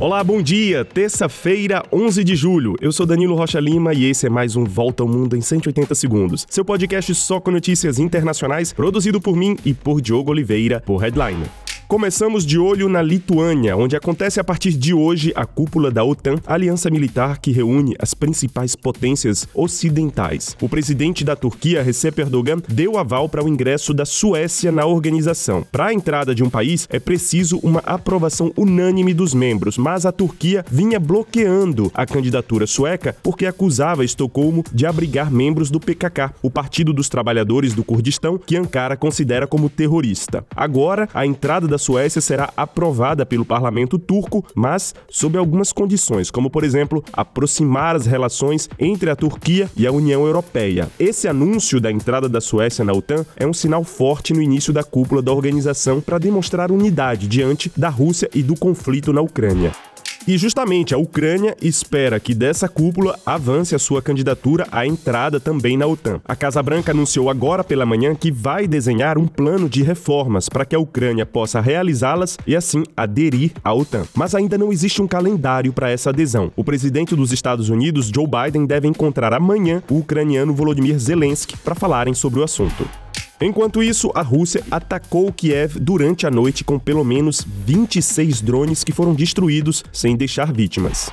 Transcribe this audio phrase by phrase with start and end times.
[0.00, 0.82] Olá, bom dia.
[0.82, 2.74] Terça-feira, 11 de julho.
[2.80, 5.94] Eu sou Danilo Rocha Lima e esse é mais um Volta ao Mundo em 180
[5.94, 6.46] segundos.
[6.48, 11.44] Seu podcast só com notícias internacionais, produzido por mim e por Diogo Oliveira, por Headline.
[11.90, 16.36] Começamos de olho na Lituânia, onde acontece a partir de hoje a cúpula da OTAN,
[16.46, 20.56] aliança militar que reúne as principais potências ocidentais.
[20.62, 25.66] O presidente da Turquia, Recep Erdogan, deu aval para o ingresso da Suécia na organização.
[25.72, 30.12] Para a entrada de um país, é preciso uma aprovação unânime dos membros, mas a
[30.12, 36.52] Turquia vinha bloqueando a candidatura sueca porque acusava Estocolmo de abrigar membros do PKK, o
[36.52, 40.46] Partido dos Trabalhadores do Kurdistão, que Ankara considera como terrorista.
[40.54, 46.48] Agora, a entrada da Suécia será aprovada pelo parlamento turco, mas sob algumas condições, como
[46.48, 50.88] por exemplo, aproximar as relações entre a Turquia e a União Europeia.
[50.98, 54.84] Esse anúncio da entrada da Suécia na OTAN é um sinal forte no início da
[54.84, 59.72] cúpula da organização para demonstrar unidade diante da Rússia e do conflito na Ucrânia.
[60.28, 65.76] E justamente a Ucrânia espera que dessa cúpula avance a sua candidatura à entrada também
[65.78, 66.20] na OTAN.
[66.24, 70.66] A Casa Branca anunciou agora pela manhã que vai desenhar um plano de reformas para
[70.66, 74.04] que a Ucrânia possa realizá-las e assim aderir à OTAN.
[74.14, 76.52] Mas ainda não existe um calendário para essa adesão.
[76.54, 81.74] O presidente dos Estados Unidos, Joe Biden, deve encontrar amanhã o ucraniano Volodymyr Zelensky para
[81.74, 82.86] falarem sobre o assunto.
[83.40, 88.92] Enquanto isso, a Rússia atacou Kiev durante a noite com pelo menos 26 drones que
[88.92, 91.10] foram destruídos sem deixar vítimas.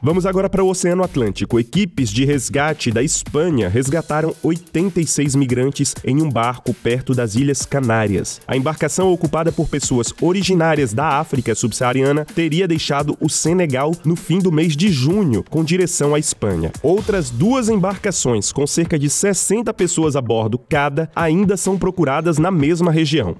[0.00, 1.58] Vamos agora para o Oceano Atlântico.
[1.58, 8.40] Equipes de resgate da Espanha resgataram 86 migrantes em um barco perto das Ilhas Canárias.
[8.46, 14.38] A embarcação, ocupada por pessoas originárias da África subsaariana, teria deixado o Senegal no fim
[14.38, 16.72] do mês de junho, com direção à Espanha.
[16.82, 22.50] Outras duas embarcações, com cerca de 60 pessoas a bordo cada, ainda são procuradas na
[22.50, 23.36] mesma região.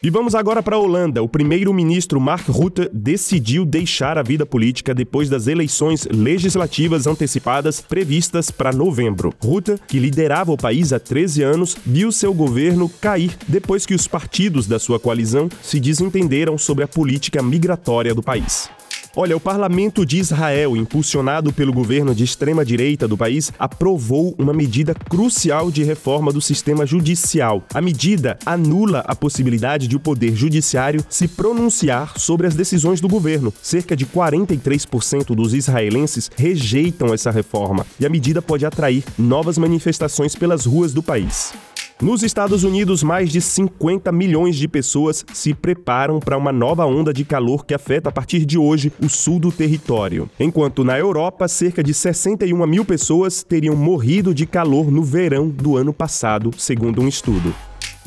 [0.00, 1.20] E vamos agora para a Holanda.
[1.24, 8.48] O primeiro-ministro Mark Rutte decidiu deixar a vida política depois das eleições legislativas antecipadas previstas
[8.48, 9.34] para novembro.
[9.42, 14.06] Rutte, que liderava o país há 13 anos, viu seu governo cair depois que os
[14.06, 18.70] partidos da sua coalizão se desentenderam sobre a política migratória do país.
[19.16, 24.94] Olha, o parlamento de Israel, impulsionado pelo governo de extrema-direita do país, aprovou uma medida
[24.94, 27.64] crucial de reforma do sistema judicial.
[27.72, 33.08] A medida anula a possibilidade de o poder judiciário se pronunciar sobre as decisões do
[33.08, 33.52] governo.
[33.62, 40.34] Cerca de 43% dos israelenses rejeitam essa reforma e a medida pode atrair novas manifestações
[40.34, 41.52] pelas ruas do país.
[42.00, 47.12] Nos Estados Unidos, mais de 50 milhões de pessoas se preparam para uma nova onda
[47.12, 50.30] de calor que afeta a partir de hoje o sul do território.
[50.38, 55.76] Enquanto na Europa, cerca de 61 mil pessoas teriam morrido de calor no verão do
[55.76, 57.52] ano passado, segundo um estudo.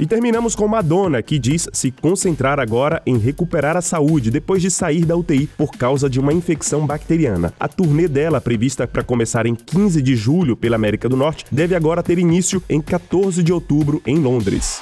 [0.01, 4.71] E terminamos com Madonna, que diz se concentrar agora em recuperar a saúde depois de
[4.71, 7.53] sair da UTI por causa de uma infecção bacteriana.
[7.59, 11.75] A turnê dela, prevista para começar em 15 de julho pela América do Norte, deve
[11.75, 14.81] agora ter início em 14 de outubro em Londres.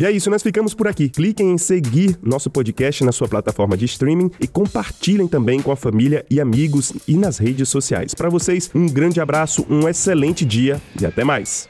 [0.00, 1.10] E é isso, nós ficamos por aqui.
[1.10, 5.76] Cliquem em seguir nosso podcast na sua plataforma de streaming e compartilhem também com a
[5.76, 8.14] família e amigos e nas redes sociais.
[8.14, 11.68] Para vocês, um grande abraço, um excelente dia e até mais.